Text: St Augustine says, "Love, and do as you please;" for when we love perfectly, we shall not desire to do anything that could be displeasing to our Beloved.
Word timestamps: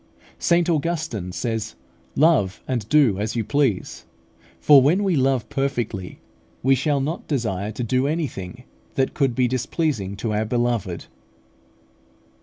St 0.39 0.67
Augustine 0.67 1.31
says, 1.31 1.75
"Love, 2.15 2.63
and 2.67 2.89
do 2.89 3.19
as 3.19 3.35
you 3.35 3.43
please;" 3.43 4.05
for 4.59 4.81
when 4.81 5.03
we 5.03 5.15
love 5.15 5.47
perfectly, 5.47 6.17
we 6.63 6.73
shall 6.73 6.99
not 6.99 7.27
desire 7.27 7.71
to 7.71 7.83
do 7.83 8.07
anything 8.07 8.63
that 8.95 9.13
could 9.13 9.35
be 9.35 9.47
displeasing 9.47 10.15
to 10.15 10.33
our 10.33 10.43
Beloved. 10.45 11.05